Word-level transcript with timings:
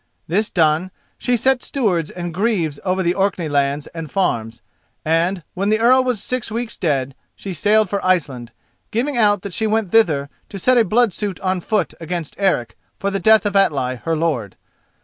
This 0.27 0.49
done, 0.49 0.89
she 1.19 1.37
set 1.37 1.61
stewards 1.61 2.09
and 2.09 2.33
grieves 2.33 2.79
over 2.83 3.03
the 3.03 3.13
Orkney 3.13 3.47
lands 3.47 3.85
and 3.93 4.09
farms, 4.09 4.63
and, 5.05 5.43
when 5.53 5.69
the 5.69 5.77
Earl 5.77 6.03
was 6.03 6.23
six 6.23 6.51
weeks 6.51 6.75
dead, 6.75 7.13
she 7.35 7.53
sailed 7.53 7.87
for 7.87 8.03
Iceland, 8.03 8.51
giving 8.89 9.15
out 9.15 9.43
that 9.43 9.53
she 9.53 9.67
went 9.67 9.91
thither 9.91 10.31
to 10.49 10.57
set 10.57 10.79
a 10.79 10.85
blood 10.85 11.13
suit 11.13 11.39
on 11.41 11.61
foot 11.61 11.93
against 12.01 12.35
Eric 12.39 12.75
for 12.97 13.11
the 13.11 13.19
death 13.19 13.45
of 13.45 13.55
Atli, 13.55 13.97
her 13.97 14.17
lord. 14.17 14.55